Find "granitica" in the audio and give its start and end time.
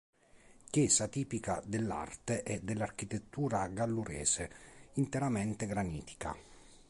5.67-6.35